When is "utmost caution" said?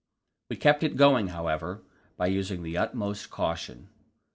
2.75-3.89